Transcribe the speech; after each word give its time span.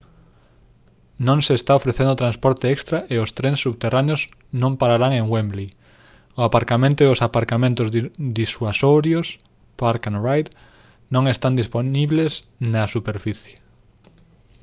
non 1.27 1.39
se 1.45 1.53
está 1.59 1.71
ofrecendo 1.79 2.21
transporte 2.23 2.65
extra 2.77 2.99
e 3.13 3.15
os 3.23 3.33
trens 3.37 3.59
subterráneos 3.65 4.21
non 4.61 4.77
pararán 4.81 5.13
en 5.19 5.25
wembley; 5.33 5.69
o 6.39 6.41
aparcamento 6.47 6.99
e 7.03 7.11
os 7.13 7.23
aparcamentos 7.27 7.87
disuasorios 8.39 9.27
park-and-ride 9.81 10.51
non 11.13 11.23
están 11.33 11.53
dispoñibles 11.61 12.33
na 12.73 12.83
superficie 12.95 13.55